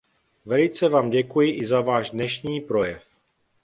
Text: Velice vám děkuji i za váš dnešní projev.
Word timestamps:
Velice 0.45 0.89
vám 0.89 1.09
děkuji 1.09 1.55
i 1.57 1.65
za 1.65 1.81
váš 1.81 2.11
dnešní 2.11 2.61
projev. 2.61 3.03